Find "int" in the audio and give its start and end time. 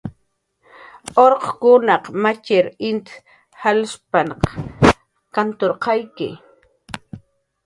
2.89-3.07